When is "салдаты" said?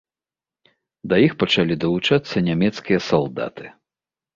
3.13-3.63